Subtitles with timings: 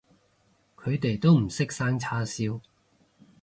[0.77, 2.59] 佢哋都唔識生叉燒